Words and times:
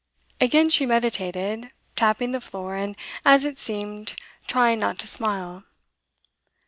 Again 0.39 0.69
she 0.71 0.87
meditated, 0.87 1.69
tapping 1.95 2.31
the 2.31 2.41
floor, 2.41 2.75
and, 2.75 2.95
as 3.23 3.43
it 3.43 3.59
seemed, 3.59 4.15
trying 4.47 4.79
not 4.79 4.97
to 4.97 5.07
smile. 5.07 5.63